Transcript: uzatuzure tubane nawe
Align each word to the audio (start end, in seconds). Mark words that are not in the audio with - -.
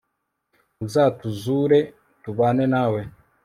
uzatuzure 0.85 1.79
tubane 2.23 2.65
nawe 2.73 3.01